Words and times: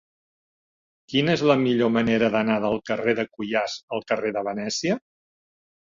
Quina 1.13 1.35
és 1.39 1.43
la 1.51 1.57
millor 1.65 1.93
manera 1.99 2.31
d'anar 2.37 2.57
del 2.65 2.81
carrer 2.91 3.17
de 3.23 3.29
Cuyàs 3.31 3.79
al 3.99 4.05
carrer 4.15 4.37
de 4.41 4.49
Venècia? 4.53 5.03